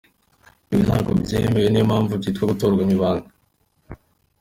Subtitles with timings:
[0.71, 3.29] Ibi ntabwo byemewe niyo mpamvu byitwa gutora mu ibanga.